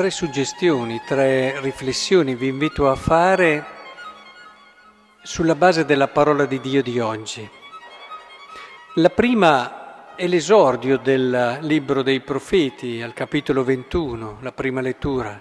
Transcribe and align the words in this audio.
tre 0.00 0.10
suggestioni, 0.10 1.02
tre 1.06 1.60
riflessioni 1.60 2.34
vi 2.34 2.46
invito 2.46 2.88
a 2.88 2.94
fare 2.94 3.66
sulla 5.22 5.54
base 5.54 5.84
della 5.84 6.08
parola 6.08 6.46
di 6.46 6.58
Dio 6.58 6.82
di 6.82 6.98
oggi. 6.98 7.46
La 8.94 9.10
prima 9.10 10.14
è 10.14 10.26
l'esordio 10.26 10.96
del 10.96 11.58
libro 11.60 12.00
dei 12.00 12.20
profeti 12.20 13.02
al 13.02 13.12
capitolo 13.12 13.62
21, 13.62 14.38
la 14.40 14.52
prima 14.52 14.80
lettura. 14.80 15.38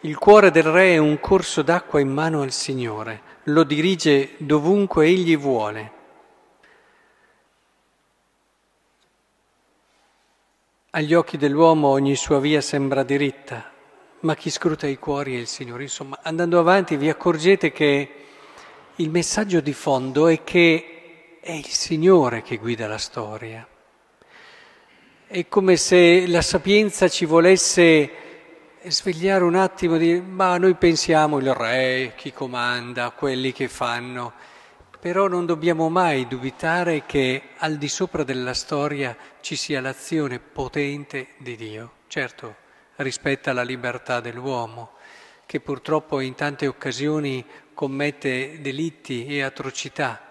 Il 0.00 0.18
cuore 0.18 0.50
del 0.50 0.64
re 0.64 0.92
è 0.92 0.98
un 0.98 1.18
corso 1.18 1.62
d'acqua 1.62 2.00
in 2.00 2.12
mano 2.12 2.42
al 2.42 2.52
Signore, 2.52 3.22
lo 3.44 3.64
dirige 3.64 4.34
dovunque 4.36 5.06
egli 5.06 5.38
vuole. 5.38 5.90
Agli 10.96 11.12
occhi 11.12 11.36
dell'uomo 11.36 11.88
ogni 11.88 12.14
sua 12.14 12.38
via 12.38 12.60
sembra 12.60 13.02
diritta, 13.02 13.68
ma 14.20 14.36
chi 14.36 14.48
scruta 14.48 14.86
i 14.86 14.96
cuori 14.96 15.34
è 15.34 15.40
il 15.40 15.48
Signore. 15.48 15.82
Insomma, 15.82 16.20
andando 16.22 16.60
avanti 16.60 16.96
vi 16.96 17.08
accorgete 17.08 17.72
che 17.72 18.10
il 18.94 19.10
messaggio 19.10 19.58
di 19.58 19.72
fondo 19.72 20.28
è 20.28 20.44
che 20.44 21.38
è 21.40 21.50
il 21.50 21.66
Signore 21.66 22.42
che 22.42 22.58
guida 22.58 22.86
la 22.86 22.98
storia. 22.98 23.66
È 25.26 25.48
come 25.48 25.76
se 25.76 26.28
la 26.28 26.42
sapienza 26.42 27.08
ci 27.08 27.24
volesse 27.24 28.10
svegliare 28.84 29.42
un 29.42 29.56
attimo 29.56 29.96
di 29.96 30.20
ma 30.20 30.56
noi 30.58 30.74
pensiamo 30.74 31.38
il 31.38 31.52
re, 31.52 32.12
chi 32.14 32.32
comanda, 32.32 33.10
quelli 33.10 33.50
che 33.50 33.66
fanno. 33.66 34.32
Però 35.04 35.28
non 35.28 35.44
dobbiamo 35.44 35.90
mai 35.90 36.26
dubitare 36.26 37.04
che 37.04 37.50
al 37.58 37.76
di 37.76 37.88
sopra 37.88 38.24
della 38.24 38.54
storia 38.54 39.14
ci 39.42 39.54
sia 39.54 39.82
l'azione 39.82 40.38
potente 40.38 41.34
di 41.36 41.56
Dio. 41.56 41.96
Certo, 42.06 42.54
rispetta 42.96 43.52
la 43.52 43.64
libertà 43.64 44.20
dell'uomo, 44.20 44.92
che 45.44 45.60
purtroppo 45.60 46.20
in 46.20 46.34
tante 46.34 46.66
occasioni 46.66 47.44
commette 47.74 48.62
delitti 48.62 49.26
e 49.26 49.42
atrocità, 49.42 50.22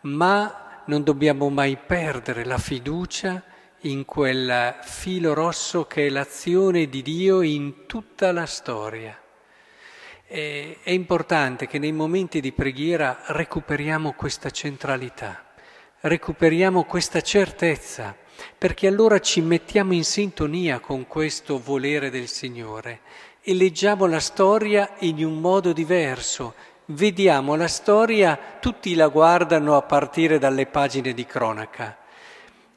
ma 0.00 0.80
non 0.86 1.02
dobbiamo 1.02 1.50
mai 1.50 1.76
perdere 1.76 2.46
la 2.46 2.56
fiducia 2.56 3.42
in 3.80 4.06
quel 4.06 4.78
filo 4.80 5.34
rosso 5.34 5.84
che 5.84 6.06
è 6.06 6.08
l'azione 6.08 6.88
di 6.88 7.02
Dio 7.02 7.42
in 7.42 7.84
tutta 7.84 8.32
la 8.32 8.46
storia. 8.46 9.21
È 10.32 10.78
importante 10.84 11.66
che 11.66 11.78
nei 11.78 11.92
momenti 11.92 12.40
di 12.40 12.52
preghiera 12.52 13.20
recuperiamo 13.26 14.14
questa 14.14 14.48
centralità, 14.48 15.44
recuperiamo 16.00 16.84
questa 16.84 17.20
certezza, 17.20 18.16
perché 18.56 18.86
allora 18.86 19.18
ci 19.18 19.42
mettiamo 19.42 19.92
in 19.92 20.04
sintonia 20.04 20.80
con 20.80 21.06
questo 21.06 21.60
volere 21.60 22.08
del 22.08 22.28
Signore 22.28 23.00
e 23.42 23.52
leggiamo 23.52 24.06
la 24.06 24.20
storia 24.20 24.94
in 25.00 25.22
un 25.22 25.38
modo 25.38 25.74
diverso. 25.74 26.54
Vediamo 26.86 27.54
la 27.54 27.68
storia, 27.68 28.38
tutti 28.58 28.94
la 28.94 29.08
guardano 29.08 29.76
a 29.76 29.82
partire 29.82 30.38
dalle 30.38 30.64
pagine 30.64 31.12
di 31.12 31.26
cronaca 31.26 31.98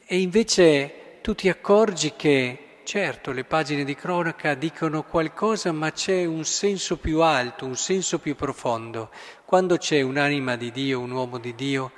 e 0.05 0.19
invece 0.19 1.19
tu 1.21 1.33
ti 1.33 1.47
accorgi 1.47 2.15
che 2.17 2.64
Certo, 2.85 3.31
le 3.31 3.45
pagine 3.45 3.83
di 3.83 3.95
cronaca 3.95 4.53
dicono 4.53 5.01
qualcosa, 5.01 5.71
ma 5.71 5.91
c'è 5.91 6.23
un 6.25 6.45
senso 6.45 6.97
più 6.97 7.21
alto, 7.21 7.65
un 7.65 7.75
senso 7.75 8.19
più 8.19 8.35
profondo. 8.35 9.09
Quando 9.43 9.77
c'è 9.77 10.01
un'anima 10.01 10.55
di 10.55 10.69
Dio, 10.69 10.99
un 10.99 11.09
uomo 11.09 11.39
di 11.39 11.55
Dio, 11.55 11.93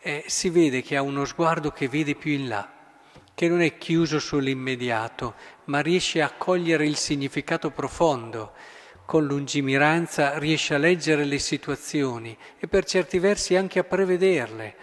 eh, 0.00 0.24
si 0.26 0.50
vede 0.50 0.82
che 0.82 0.96
ha 0.96 1.02
uno 1.02 1.24
sguardo 1.26 1.70
che 1.70 1.86
vede 1.86 2.16
più 2.16 2.32
in 2.32 2.48
là, 2.48 2.68
che 3.32 3.48
non 3.48 3.62
è 3.62 3.78
chiuso 3.78 4.18
sull'immediato, 4.18 5.34
ma 5.66 5.78
riesce 5.78 6.20
a 6.20 6.32
cogliere 6.36 6.86
il 6.86 6.96
significato 6.96 7.70
profondo. 7.70 8.50
Con 9.06 9.24
lungimiranza 9.24 10.38
riesce 10.38 10.74
a 10.74 10.78
leggere 10.78 11.24
le 11.24 11.38
situazioni 11.38 12.36
e 12.58 12.66
per 12.66 12.84
certi 12.84 13.20
versi 13.20 13.54
anche 13.54 13.78
a 13.78 13.84
prevederle, 13.84 14.74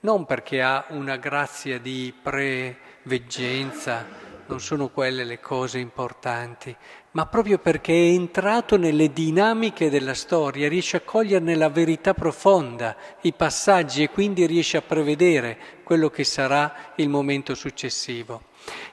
non 0.00 0.26
perché 0.26 0.60
ha 0.60 0.84
una 0.90 1.16
grazia 1.16 1.78
di 1.78 2.12
preveggenza, 2.22 4.25
non 4.48 4.60
sono 4.60 4.88
quelle 4.88 5.24
le 5.24 5.40
cose 5.40 5.78
importanti, 5.78 6.74
ma 7.12 7.26
proprio 7.26 7.58
perché 7.58 7.92
è 7.92 8.12
entrato 8.12 8.76
nelle 8.76 9.12
dinamiche 9.12 9.90
della 9.90 10.14
storia, 10.14 10.68
riesce 10.68 10.98
a 10.98 11.00
coglierne 11.00 11.54
la 11.54 11.68
verità 11.68 12.14
profonda, 12.14 12.96
i 13.22 13.32
passaggi 13.32 14.02
e 14.02 14.10
quindi 14.10 14.46
riesce 14.46 14.76
a 14.76 14.82
prevedere 14.82 15.58
quello 15.82 16.10
che 16.10 16.24
sarà 16.24 16.92
il 16.96 17.08
momento 17.08 17.54
successivo. 17.54 18.42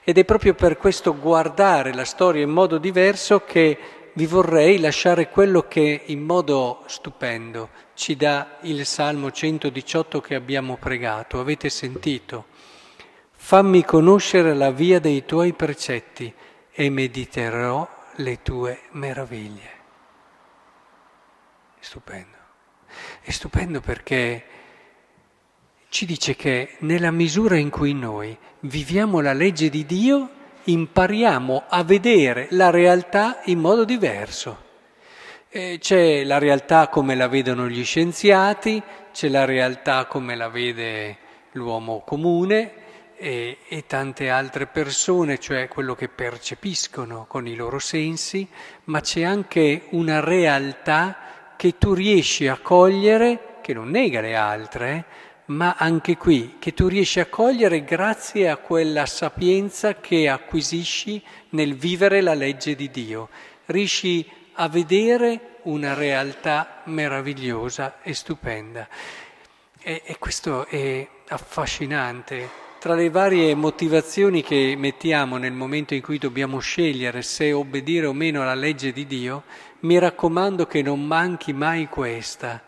Ed 0.03 0.18
è 0.18 0.25
proprio 0.25 0.53
per 0.53 0.78
questo 0.78 1.18
guardare 1.18 1.94
la 1.94 2.06
storia 2.06 2.44
in 2.44 2.52
modo 2.52 2.78
diverso 2.78 3.44
che 3.46 3.78
vi 4.13 4.25
vorrei 4.28 4.80
lasciare 4.80 5.30
quello 5.30 5.68
che 5.68 6.03
in 6.06 6.22
modo 6.22 6.84
stupendo 6.86 7.69
ci 7.96 8.16
dà 8.16 8.58
il 8.62 8.86
Salmo 8.86 9.31
118 9.31 10.22
che 10.22 10.36
abbiamo 10.36 10.78
pregato. 10.78 11.40
Avete 11.40 11.69
sentito? 11.69 12.46
Fammi 13.46 13.84
conoscere 13.84 14.56
la 14.56 14.72
via 14.72 15.00
dei 15.00 15.26
tuoi 15.26 15.52
precetti 15.52 16.34
e 16.72 16.90
mediterò 16.90 17.88
le 18.16 18.42
tue 18.42 18.84
meraviglie. 18.92 19.72
È 21.78 21.81
stupendo. 21.81 22.38
È 23.22 23.30
stupendo 23.31 23.81
perché 23.81 24.46
ci 25.90 26.06
dice 26.06 26.38
che 26.38 26.78
nella 26.80 27.12
misura 27.12 27.58
in 27.58 27.70
cui 27.70 27.94
noi 27.94 28.36
viviamo 28.62 29.20
la 29.20 29.34
legge 29.34 29.70
di 29.70 29.86
Dio, 29.86 30.30
impariamo 30.64 31.64
a 31.68 31.84
vedere 31.84 32.48
la 32.52 32.70
realtà 32.70 33.42
in 33.46 33.60
modo 33.60 33.84
diverso. 33.84 34.64
E 35.50 35.80
c'è 35.81 36.24
la 36.24 36.38
realtà 36.38 36.88
come 36.88 37.14
la 37.14 37.28
vedono 37.28 37.68
gli 37.68 37.84
scienziati, 37.84 38.81
c'è 39.12 39.28
la 39.28 39.44
realtà 39.44 40.06
come 40.06 40.34
la 40.38 40.48
vede 40.48 41.18
l'uomo 41.52 42.04
comune, 42.06 42.83
e, 43.24 43.60
e, 43.70 43.86
tante 43.88 44.30
altre 44.30 44.66
persone, 44.68 45.40
cioè 45.40 45.70
quello 45.70 45.96
che 45.96 46.10
percepiscono 46.10 47.26
con 47.26 47.48
i 47.48 47.56
loro 47.56 47.80
sensi, 47.80 48.46
ma 48.86 49.00
c'è 49.00 49.24
anche 49.24 49.86
una 49.92 50.20
realtà 50.20 51.54
che 51.56 51.78
tu 51.78 51.94
riesci 51.94 52.50
a 52.50 52.58
cogliere, 52.58 53.60
che 53.62 53.74
non 53.74 53.92
nega 53.92 54.20
le 54.20 54.36
altre, 54.36 55.06
ma 55.46 55.76
anche 55.78 56.18
qui, 56.18 56.58
che 56.60 56.74
tu 56.74 56.90
riesci 56.90 57.22
a 57.22 57.28
cogliere 57.28 57.86
grazie 57.86 58.50
a 58.50 58.58
quella 58.58 59.06
sapienza 59.06 60.02
che 60.02 60.28
acquisisci 60.28 61.24
nel 61.52 61.76
vivere 61.76 62.20
la 62.20 62.34
legge 62.34 62.76
di 62.76 62.92
Dio. 62.92 63.30
Riesci 63.68 64.30
a 64.56 64.68
vedere 64.68 65.60
una 65.64 65.94
realtà 65.94 66.82
meravigliosa 66.88 68.02
e 68.02 68.14
stupenda. 68.14 68.86
E, 69.82 70.02
e 70.04 70.18
questo 70.20 70.68
è 70.68 71.08
affascinante 71.30 72.62
tra 72.84 72.96
le 72.96 73.10
varie 73.10 73.56
motivazioni 73.56 74.44
che 74.44 74.76
mettiamo 74.78 75.38
nel 75.38 75.54
momento 75.54 75.94
in 75.94 76.02
cui 76.02 76.18
dobbiamo 76.18 76.60
scegliere 76.60 77.22
se 77.22 77.54
obbedire 77.54 78.08
o 78.08 78.12
meno 78.12 78.42
alla 78.42 78.56
legge 78.56 78.92
di 78.92 79.08
Dio, 79.08 79.44
mi 79.84 79.98
raccomando 79.98 80.66
che 80.66 80.82
non 80.82 81.02
manchi 81.02 81.54
mai 81.54 81.88
questa. 81.88 82.62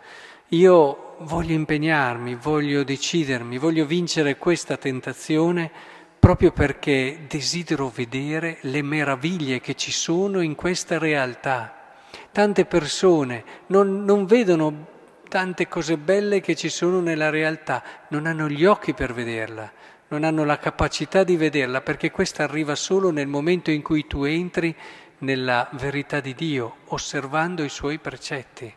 Io 0.52 1.18
voglio 1.20 1.54
impegnarmi, 1.54 2.36
voglio 2.36 2.86
decidermi, 2.86 3.58
voglio 3.58 3.86
vincere 3.86 4.38
questa 4.38 4.78
tentazione 4.78 5.70
proprio 6.18 6.54
perché 6.54 7.25
desidero 7.28 7.92
vedere 7.94 8.59
le 8.62 8.81
meraviglie 8.84 9.59
che 9.59 9.75
ci 9.75 9.92
sono 9.92 10.40
in 10.40 10.56
questa 10.56 10.98
realtà. 10.98 11.92
Tante 12.31 12.64
persone 12.64 13.44
non, 13.66 14.06
non 14.06 14.25
vedono 14.25 14.94
tante 15.28 15.68
cose 15.68 15.98
belle 15.98 16.39
che 16.39 16.56
ci 16.56 16.69
sono 16.69 17.01
nella 17.01 17.30
realtà, 17.30 17.84
non 18.12 18.28
hanno 18.28 18.48
gli 18.48 18.63
occhi 18.63 18.94
per 18.94 19.13
vederla 19.13 19.69
non 20.10 20.24
hanno 20.24 20.44
la 20.44 20.60
capacità 20.60 21.24
di 21.24 21.36
vederla 21.36 21.81
perché 21.81 22.12
questa 22.12 22.44
arriva 22.44 22.75
solo 22.75 23.12
nel 23.12 23.28
momento 23.28 23.72
in 23.72 23.81
cui 23.81 24.06
tu 24.06 24.24
entri 24.24 24.75
nella 25.19 25.68
verità 25.74 26.19
di 26.19 26.36
Dio, 26.36 26.78
osservando 26.86 27.63
i 27.63 27.69
suoi 27.69 27.98
precetti. 27.98 28.74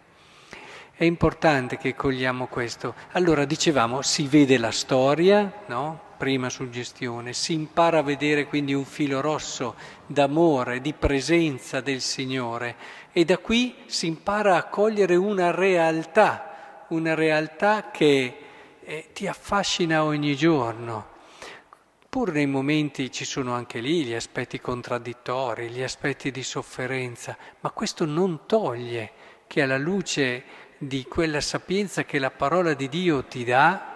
È 0.94 1.04
importante 1.04 1.76
che 1.76 1.94
cogliamo 1.94 2.46
questo. 2.46 2.94
Allora 3.12 3.44
dicevamo, 3.44 4.02
si 4.02 4.26
vede 4.26 4.58
la 4.58 4.72
storia, 4.72 5.62
no? 5.66 6.06
Prima 6.16 6.50
suggestione, 6.50 7.32
si 7.32 7.52
impara 7.52 7.98
a 7.98 8.02
vedere 8.02 8.46
quindi 8.46 8.74
un 8.74 8.84
filo 8.84 9.20
rosso 9.20 9.76
d'amore, 10.06 10.80
di 10.80 10.92
presenza 10.94 11.80
del 11.80 12.00
Signore 12.00 12.74
e 13.12 13.24
da 13.24 13.38
qui 13.38 13.76
si 13.86 14.08
impara 14.08 14.56
a 14.56 14.64
cogliere 14.64 15.14
una 15.14 15.52
realtà, 15.52 16.86
una 16.88 17.14
realtà 17.14 17.90
che 17.92 18.36
eh, 18.82 19.08
ti 19.12 19.28
affascina 19.28 20.02
ogni 20.02 20.34
giorno. 20.34 21.16
Pur 22.18 22.32
nei 22.32 22.46
momenti 22.46 23.12
ci 23.12 23.24
sono 23.24 23.54
anche 23.54 23.78
lì 23.78 24.02
gli 24.02 24.12
aspetti 24.12 24.60
contraddittori, 24.60 25.68
gli 25.68 25.84
aspetti 25.84 26.32
di 26.32 26.42
sofferenza, 26.42 27.38
ma 27.60 27.70
questo 27.70 28.04
non 28.06 28.44
toglie 28.44 29.12
che 29.46 29.62
alla 29.62 29.78
luce 29.78 30.42
di 30.78 31.04
quella 31.04 31.40
sapienza 31.40 32.02
che 32.02 32.18
la 32.18 32.32
parola 32.32 32.74
di 32.74 32.88
Dio 32.88 33.22
ti 33.22 33.44
dà, 33.44 33.94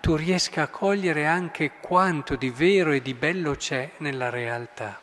tu 0.00 0.16
riesca 0.16 0.62
a 0.62 0.68
cogliere 0.68 1.26
anche 1.26 1.72
quanto 1.78 2.36
di 2.36 2.48
vero 2.48 2.92
e 2.92 3.02
di 3.02 3.12
bello 3.12 3.54
c'è 3.54 3.90
nella 3.98 4.30
realtà. 4.30 4.98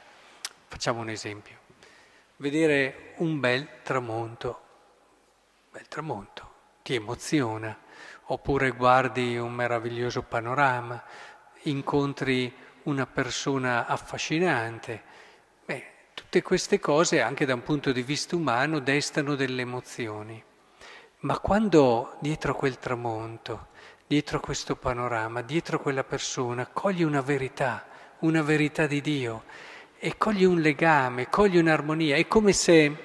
Facciamo 0.66 1.02
un 1.02 1.10
esempio. 1.10 1.58
vedere 2.38 3.14
un 3.18 3.40
bel 3.40 3.68
tramonto, 3.84 4.62
bel 5.70 5.88
tramonto, 5.88 6.52
ti 6.82 6.96
emoziona, 6.96 7.78
oppure 8.30 8.72
guardi 8.72 9.38
un 9.38 9.54
meraviglioso 9.54 10.24
panorama, 10.24 11.04
incontri 11.66 12.54
una 12.84 13.06
persona 13.06 13.88
affascinante. 13.88 15.02
Beh, 15.66 15.84
tutte 16.14 16.42
queste 16.42 16.80
cose, 16.80 17.22
anche 17.22 17.46
da 17.46 17.54
un 17.54 17.64
punto 17.64 17.92
di 17.92 18.02
vista 18.02 18.36
umano, 18.36 18.80
destano 18.80 19.36
delle 19.36 19.62
emozioni. 19.62 20.42
Ma 21.20 21.40
quando 21.40 22.18
dietro 22.20 22.52
a 22.52 22.56
quel 22.56 22.78
tramonto, 22.78 23.68
dietro 24.06 24.38
a 24.38 24.42
questo 24.42 24.76
panorama, 24.76 25.42
dietro 25.42 25.78
a 25.78 25.80
quella 25.80 26.04
persona, 26.04 26.68
cogli 26.68 27.04
una 27.04 27.22
verità, 27.22 27.86
una 28.20 28.42
verità 28.44 28.86
di 28.86 29.02
Dio 29.02 29.44
e 29.98 30.18
cogli 30.18 30.44
un 30.44 30.60
legame, 30.60 31.30
cogli 31.30 31.58
un'armonia, 31.58 32.16
è 32.16 32.28
come 32.28 32.54
se 32.54 32.96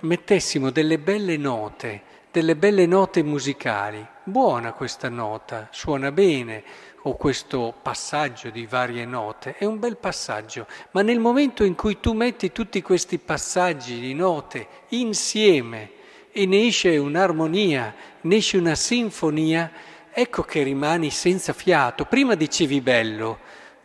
mettessimo 0.00 0.70
delle 0.70 0.98
belle 0.98 1.36
note, 1.36 2.02
delle 2.30 2.56
belle 2.56 2.86
note 2.86 3.22
musicali. 3.22 4.06
Buona 4.22 4.72
questa 4.72 5.08
nota, 5.08 5.68
suona 5.70 6.10
bene, 6.12 6.64
o 7.02 7.16
questo 7.16 7.74
passaggio 7.80 8.50
di 8.50 8.66
varie 8.66 9.04
note, 9.04 9.56
è 9.56 9.64
un 9.64 9.78
bel 9.78 9.96
passaggio, 9.96 10.66
ma 10.90 11.02
nel 11.02 11.18
momento 11.18 11.64
in 11.64 11.74
cui 11.74 12.00
tu 12.00 12.12
metti 12.12 12.50
tutti 12.52 12.82
questi 12.82 13.18
passaggi 13.18 14.00
di 14.00 14.14
note 14.14 14.66
insieme 14.88 15.92
e 16.32 16.46
ne 16.46 16.66
esce 16.66 16.96
un'armonia, 16.96 17.94
ne 18.22 18.36
esce 18.36 18.56
una 18.56 18.74
sinfonia, 18.74 19.70
ecco 20.10 20.42
che 20.42 20.62
rimani 20.62 21.10
senza 21.10 21.52
fiato. 21.52 22.04
Prima 22.04 22.34
dicevi 22.34 22.80
bello, 22.80 23.38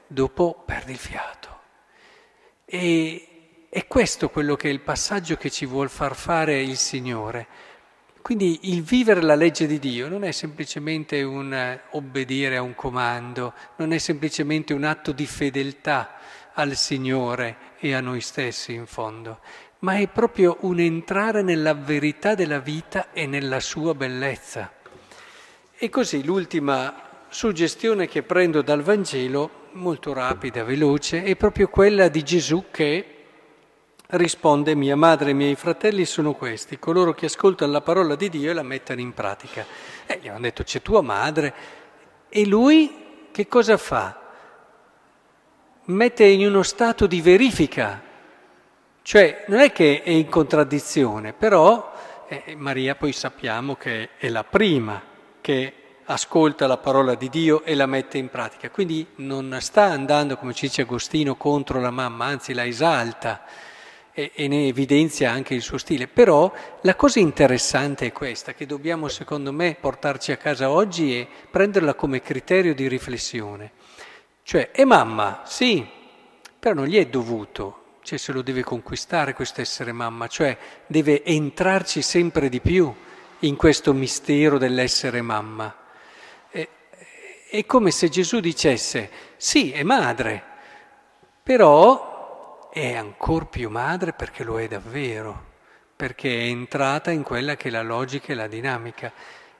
dopo 0.07 0.63
perdi 0.65 0.91
il 0.91 0.97
fiato. 0.97 1.59
E 2.65 3.27
è 3.69 3.87
questo 3.87 4.29
quello 4.29 4.55
che 4.55 4.69
è 4.69 4.71
il 4.71 4.81
passaggio 4.81 5.35
che 5.35 5.49
ci 5.49 5.65
vuol 5.65 5.89
far 5.89 6.15
fare 6.15 6.61
il 6.61 6.77
Signore. 6.77 7.47
Quindi 8.23 8.71
il 8.71 8.83
vivere 8.83 9.21
la 9.21 9.35
legge 9.35 9.67
di 9.67 9.79
Dio 9.79 10.07
non 10.07 10.23
è 10.23 10.31
semplicemente 10.31 11.21
un 11.23 11.53
eh, 11.53 11.81
obbedire 11.89 12.55
a 12.55 12.61
un 12.61 12.73
comando, 12.73 13.53
non 13.75 13.91
è 13.91 13.97
semplicemente 13.97 14.73
un 14.73 14.85
atto 14.85 15.11
di 15.11 15.25
fedeltà 15.25 16.13
al 16.53 16.77
Signore 16.77 17.57
e 17.79 17.93
a 17.93 17.99
noi 17.99 18.21
stessi 18.21 18.75
in 18.75 18.85
fondo, 18.85 19.39
ma 19.79 19.97
è 19.97 20.07
proprio 20.07 20.55
un 20.61 20.79
entrare 20.79 21.41
nella 21.41 21.73
verità 21.73 22.33
della 22.33 22.59
vita 22.59 23.11
e 23.11 23.27
nella 23.27 23.59
sua 23.59 23.93
bellezza. 23.93 24.71
E 25.75 25.89
così 25.89 26.23
l'ultima 26.23 27.25
suggestione 27.27 28.07
che 28.07 28.23
prendo 28.23 28.61
dal 28.61 28.83
Vangelo, 28.83 29.67
molto 29.73 30.13
rapida, 30.13 30.63
veloce, 30.63 31.23
è 31.23 31.35
proprio 31.35 31.67
quella 31.67 32.07
di 32.07 32.23
Gesù 32.23 32.67
che 32.71 33.12
risponde 34.13 34.75
mia 34.75 34.95
madre 34.95 35.29
e 35.29 35.31
i 35.31 35.35
miei 35.35 35.55
fratelli 35.55 36.05
sono 36.05 36.33
questi, 36.33 36.77
coloro 36.77 37.13
che 37.13 37.25
ascoltano 37.25 37.71
la 37.71 37.81
parola 37.81 38.15
di 38.15 38.29
Dio 38.29 38.51
e 38.51 38.53
la 38.53 38.63
mettono 38.63 38.99
in 38.99 39.13
pratica. 39.13 39.65
E 40.05 40.19
gli 40.21 40.27
hanno 40.27 40.41
detto 40.41 40.63
c'è 40.63 40.81
tua 40.81 41.01
madre 41.01 41.53
e 42.29 42.45
lui 42.45 43.29
che 43.31 43.47
cosa 43.47 43.77
fa? 43.77 44.19
Mette 45.85 46.25
in 46.25 46.47
uno 46.47 46.63
stato 46.63 47.07
di 47.07 47.21
verifica, 47.21 48.01
cioè 49.01 49.45
non 49.47 49.59
è 49.59 49.71
che 49.71 50.03
è 50.03 50.11
in 50.11 50.29
contraddizione, 50.29 51.33
però 51.33 51.91
eh, 52.27 52.55
Maria 52.55 52.95
poi 52.95 53.11
sappiamo 53.11 53.75
che 53.75 54.11
è 54.17 54.29
la 54.29 54.43
prima 54.43 55.01
che 55.41 55.73
ascolta 56.05 56.67
la 56.67 56.77
parola 56.77 57.15
di 57.15 57.29
Dio 57.29 57.63
e 57.63 57.75
la 57.75 57.85
mette 57.85 58.17
in 58.17 58.29
pratica, 58.29 58.69
quindi 58.69 59.05
non 59.15 59.57
sta 59.59 59.83
andando, 59.83 60.37
come 60.37 60.53
ci 60.53 60.67
dice 60.67 60.83
Agostino, 60.83 61.35
contro 61.35 61.81
la 61.81 61.91
mamma, 61.91 62.25
anzi 62.25 62.53
la 62.53 62.65
esalta 62.65 63.41
e, 64.13 64.31
e 64.33 64.47
ne 64.47 64.67
evidenzia 64.67 65.31
anche 65.31 65.53
il 65.53 65.61
suo 65.61 65.77
stile. 65.77 66.07
Però 66.07 66.51
la 66.81 66.95
cosa 66.95 67.19
interessante 67.19 68.05
è 68.05 68.11
questa, 68.11 68.53
che 68.53 68.65
dobbiamo 68.65 69.07
secondo 69.07 69.51
me 69.51 69.75
portarci 69.79 70.31
a 70.31 70.37
casa 70.37 70.69
oggi 70.69 71.17
e 71.17 71.27
prenderla 71.49 71.95
come 71.95 72.21
criterio 72.21 72.73
di 72.73 72.87
riflessione. 72.87 73.71
Cioè, 74.43 74.71
è 74.71 74.83
mamma, 74.83 75.41
sì, 75.45 75.85
però 76.59 76.75
non 76.75 76.85
gli 76.85 76.97
è 76.97 77.07
dovuto, 77.07 77.97
cioè 78.03 78.17
se 78.17 78.31
lo 78.31 78.41
deve 78.41 78.63
conquistare 78.63 79.33
questo 79.33 79.61
essere 79.61 79.91
mamma, 79.91 80.27
cioè 80.27 80.57
deve 80.85 81.23
entrarci 81.23 82.01
sempre 82.01 82.49
di 82.49 82.59
più 82.59 82.93
in 83.39 83.55
questo 83.55 83.93
mistero 83.93 84.57
dell'essere 84.57 85.21
mamma. 85.21 85.75
È, 86.49 86.67
è 87.49 87.65
come 87.65 87.91
se 87.91 88.09
Gesù 88.09 88.39
dicesse, 88.39 89.09
sì, 89.37 89.71
è 89.71 89.83
madre, 89.83 90.43
però 91.41 92.12
è 92.73 92.95
ancora 92.95 93.45
più 93.45 93.69
madre 93.69 94.13
perché 94.13 94.43
lo 94.43 94.59
è 94.59 94.67
davvero, 94.67 95.51
perché 95.95 96.27
è 96.27 96.45
entrata 96.45 97.11
in 97.11 97.21
quella 97.21 97.55
che 97.55 97.67
è 97.67 97.71
la 97.71 97.83
logica 97.83 98.31
e 98.31 98.35
la 98.35 98.47
dinamica. 98.47 99.13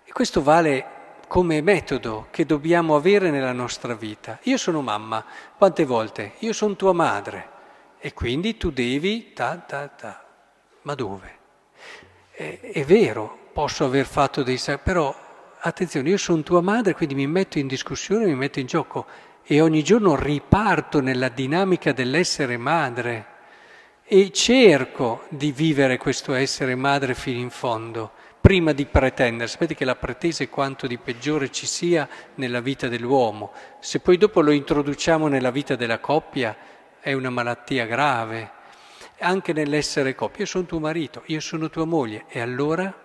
E 0.03 0.11
questo 0.11 0.41
vale 0.41 1.01
come 1.27 1.61
metodo 1.61 2.29
che 2.31 2.43
dobbiamo 2.43 2.95
avere 2.95 3.29
nella 3.29 3.51
nostra 3.51 3.93
vita. 3.93 4.39
Io 4.43 4.57
sono 4.57 4.81
mamma, 4.81 5.23
quante 5.55 5.85
volte? 5.85 6.33
Io 6.39 6.53
sono 6.53 6.75
tua 6.75 6.91
madre 6.91 7.49
e 7.99 8.13
quindi 8.13 8.57
tu 8.57 8.71
devi 8.71 9.31
ta 9.33 9.57
ta 9.57 9.87
ta. 9.89 10.25
Ma 10.81 10.95
dove? 10.95 11.37
È, 12.31 12.59
è 12.61 12.83
vero, 12.83 13.49
posso 13.53 13.85
aver 13.85 14.07
fatto 14.07 14.41
dei... 14.41 14.59
però 14.81 15.15
attenzione, 15.59 16.09
io 16.09 16.17
sono 16.17 16.41
tua 16.41 16.61
madre, 16.61 16.95
quindi 16.95 17.13
mi 17.13 17.27
metto 17.27 17.59
in 17.59 17.67
discussione, 17.67 18.25
mi 18.25 18.33
metto 18.33 18.59
in 18.59 18.65
gioco 18.65 19.05
e 19.45 19.59
ogni 19.59 19.83
giorno 19.83 20.15
riparto 20.15 21.01
nella 21.01 21.29
dinamica 21.29 21.91
dell'essere 21.91 22.57
madre 22.57 23.25
e 24.05 24.31
cerco 24.31 25.23
di 25.29 25.51
vivere 25.51 25.97
questo 25.97 26.33
essere 26.33 26.75
madre 26.75 27.13
fino 27.13 27.39
in 27.39 27.49
fondo, 27.49 28.11
prima 28.39 28.71
di 28.71 28.85
pretendere. 28.85 29.49
Sapete 29.49 29.75
che 29.75 29.85
la 29.85 29.95
pretesa 29.95 30.43
è 30.43 30.49
quanto 30.49 30.87
di 30.87 30.97
peggiore 30.97 31.51
ci 31.51 31.65
sia 31.65 32.07
nella 32.35 32.61
vita 32.61 32.87
dell'uomo. 32.87 33.51
Se 33.79 33.99
poi 33.99 34.17
dopo 34.17 34.41
lo 34.41 34.51
introduciamo 34.51 35.27
nella 35.27 35.51
vita 35.51 35.75
della 35.75 35.99
coppia 35.99 36.55
è 36.99 37.11
una 37.13 37.29
malattia 37.29 37.85
grave. 37.85 38.51
Anche 39.19 39.53
nell'essere 39.53 40.15
coppia, 40.15 40.41
io 40.41 40.45
sono 40.45 40.65
tuo 40.65 40.79
marito, 40.79 41.23
io 41.27 41.39
sono 41.39 41.69
tua 41.69 41.85
moglie, 41.85 42.25
e 42.27 42.39
allora 42.39 43.02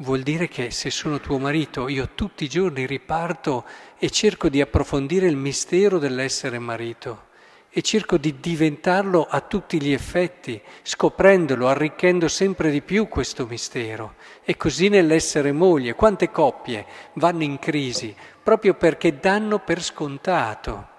Vuol 0.00 0.20
dire 0.20 0.46
che 0.46 0.70
se 0.72 0.90
sono 0.90 1.20
tuo 1.20 1.38
marito 1.38 1.88
io 1.88 2.10
tutti 2.14 2.44
i 2.44 2.50
giorni 2.50 2.84
riparto 2.84 3.64
e 3.96 4.10
cerco 4.10 4.50
di 4.50 4.60
approfondire 4.60 5.26
il 5.26 5.36
mistero 5.36 5.98
dell'essere 5.98 6.58
marito 6.58 7.28
e 7.70 7.80
cerco 7.80 8.18
di 8.18 8.38
diventarlo 8.38 9.26
a 9.28 9.40
tutti 9.40 9.80
gli 9.80 9.92
effetti, 9.92 10.60
scoprendolo, 10.82 11.66
arricchendo 11.66 12.28
sempre 12.28 12.70
di 12.70 12.82
più 12.82 13.08
questo 13.08 13.46
mistero. 13.46 14.16
E 14.44 14.58
così 14.58 14.88
nell'essere 14.88 15.52
moglie, 15.52 15.94
quante 15.94 16.30
coppie 16.30 16.84
vanno 17.14 17.44
in 17.44 17.58
crisi 17.58 18.14
proprio 18.42 18.74
perché 18.74 19.18
danno 19.18 19.60
per 19.60 19.82
scontato 19.82 20.94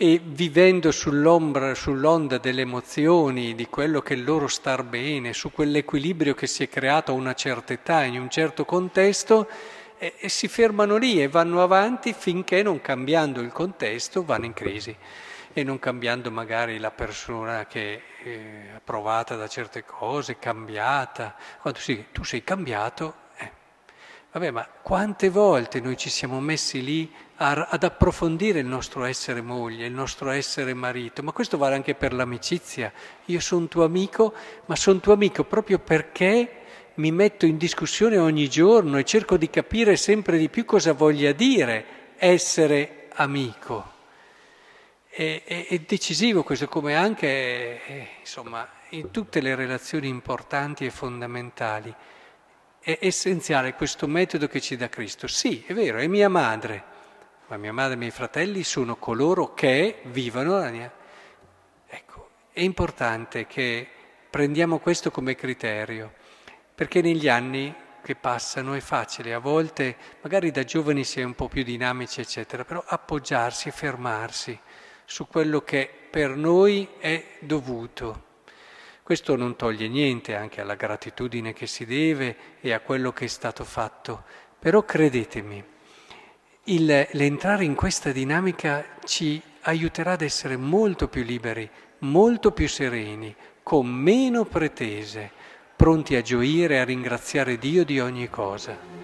e 0.00 0.20
vivendo 0.24 0.92
sull'ombra, 0.92 1.74
sull'onda 1.74 2.38
delle 2.38 2.60
emozioni, 2.60 3.56
di 3.56 3.66
quello 3.66 4.00
che 4.00 4.14
è 4.14 4.16
il 4.16 4.22
loro 4.22 4.46
star 4.46 4.84
bene, 4.84 5.32
su 5.32 5.50
quell'equilibrio 5.50 6.34
che 6.34 6.46
si 6.46 6.62
è 6.62 6.68
creato 6.68 7.10
a 7.10 7.16
una 7.16 7.34
certa 7.34 7.72
età, 7.72 8.04
in 8.04 8.20
un 8.20 8.30
certo 8.30 8.64
contesto, 8.64 9.48
e, 9.98 10.14
e 10.16 10.28
si 10.28 10.46
fermano 10.46 10.98
lì 10.98 11.20
e 11.20 11.26
vanno 11.26 11.64
avanti 11.64 12.12
finché 12.12 12.62
non 12.62 12.80
cambiando 12.80 13.40
il 13.40 13.50
contesto 13.50 14.24
vanno 14.24 14.44
in 14.44 14.52
crisi. 14.52 14.96
E 15.52 15.64
non 15.64 15.80
cambiando 15.80 16.30
magari 16.30 16.78
la 16.78 16.92
persona 16.92 17.66
che 17.66 18.02
è 18.22 18.74
approvata 18.76 19.34
da 19.34 19.48
certe 19.48 19.84
cose, 19.84 20.38
cambiata. 20.38 21.34
Quando 21.60 21.80
si, 21.80 22.04
tu 22.12 22.22
sei 22.22 22.44
cambiato, 22.44 23.26
Vabbè, 24.30 24.50
ma 24.50 24.68
quante 24.82 25.30
volte 25.30 25.80
noi 25.80 25.96
ci 25.96 26.10
siamo 26.10 26.38
messi 26.38 26.84
lì 26.84 27.10
ad 27.40 27.84
approfondire 27.84 28.58
il 28.58 28.66
nostro 28.66 29.04
essere 29.04 29.40
moglie, 29.40 29.86
il 29.86 29.92
nostro 29.92 30.30
essere 30.30 30.74
marito, 30.74 31.22
ma 31.22 31.30
questo 31.30 31.56
vale 31.56 31.76
anche 31.76 31.94
per 31.94 32.12
l'amicizia. 32.12 32.92
Io 33.26 33.38
sono 33.38 33.68
tuo 33.68 33.84
amico, 33.84 34.34
ma 34.66 34.74
sono 34.74 34.98
tuo 34.98 35.12
amico 35.12 35.44
proprio 35.44 35.78
perché 35.78 36.50
mi 36.94 37.12
metto 37.12 37.46
in 37.46 37.56
discussione 37.56 38.18
ogni 38.18 38.48
giorno 38.48 38.98
e 38.98 39.04
cerco 39.04 39.36
di 39.36 39.48
capire 39.50 39.96
sempre 39.96 40.36
di 40.36 40.48
più 40.48 40.64
cosa 40.64 40.92
voglia 40.92 41.30
dire 41.30 41.84
essere 42.16 43.08
amico. 43.14 43.94
È, 45.08 45.42
è, 45.44 45.66
è 45.68 45.78
decisivo 45.78 46.42
questo, 46.42 46.66
come 46.66 46.96
anche 46.96 47.26
eh, 47.86 48.08
insomma, 48.18 48.68
in 48.90 49.12
tutte 49.12 49.40
le 49.40 49.54
relazioni 49.54 50.08
importanti 50.08 50.84
e 50.84 50.90
fondamentali 50.90 51.94
è 52.80 52.98
essenziale 53.00 53.74
questo 53.74 54.08
metodo 54.08 54.48
che 54.48 54.60
ci 54.60 54.76
dà 54.76 54.88
Cristo. 54.88 55.28
Sì, 55.28 55.62
è 55.66 55.74
vero, 55.74 55.98
è 55.98 56.06
mia 56.06 56.28
madre, 56.28 56.96
ma 57.48 57.56
mia 57.56 57.72
madre 57.72 57.92
e 57.92 57.96
i 57.96 57.98
miei 57.98 58.10
fratelli 58.10 58.62
sono 58.62 58.96
coloro 58.96 59.54
che 59.54 60.00
vivono 60.04 60.58
la 60.58 60.70
mia... 60.70 60.92
Ecco, 61.86 62.28
è 62.52 62.60
importante 62.60 63.46
che 63.46 63.88
prendiamo 64.28 64.78
questo 64.78 65.10
come 65.10 65.34
criterio, 65.34 66.12
perché 66.74 67.00
negli 67.00 67.28
anni 67.28 67.74
che 68.02 68.14
passano 68.14 68.74
è 68.74 68.80
facile, 68.80 69.32
a 69.32 69.38
volte 69.38 69.96
magari 70.20 70.50
da 70.50 70.64
giovani 70.64 71.04
si 71.04 71.20
è 71.20 71.24
un 71.24 71.34
po' 71.34 71.48
più 71.48 71.62
dinamici, 71.62 72.20
eccetera, 72.20 72.64
però 72.64 72.82
appoggiarsi 72.86 73.68
e 73.68 73.72
fermarsi 73.72 74.58
su 75.04 75.26
quello 75.26 75.62
che 75.62 75.90
per 76.10 76.36
noi 76.36 76.88
è 76.98 77.38
dovuto. 77.40 78.26
Questo 79.02 79.36
non 79.36 79.56
toglie 79.56 79.88
niente 79.88 80.36
anche 80.36 80.60
alla 80.60 80.74
gratitudine 80.74 81.54
che 81.54 81.66
si 81.66 81.86
deve 81.86 82.36
e 82.60 82.74
a 82.74 82.80
quello 82.80 83.10
che 83.12 83.24
è 83.24 83.28
stato 83.28 83.64
fatto, 83.64 84.24
però 84.58 84.84
credetemi, 84.84 85.64
il, 86.68 87.08
l'entrare 87.12 87.64
in 87.64 87.74
questa 87.74 88.12
dinamica 88.12 88.84
ci 89.04 89.40
aiuterà 89.62 90.12
ad 90.12 90.22
essere 90.22 90.56
molto 90.56 91.08
più 91.08 91.22
liberi, 91.22 91.68
molto 92.00 92.52
più 92.52 92.68
sereni, 92.68 93.34
con 93.62 93.86
meno 93.86 94.44
pretese, 94.44 95.30
pronti 95.76 96.16
a 96.16 96.22
gioire 96.22 96.74
e 96.74 96.78
a 96.78 96.84
ringraziare 96.84 97.58
Dio 97.58 97.84
di 97.84 98.00
ogni 98.00 98.28
cosa. 98.28 98.97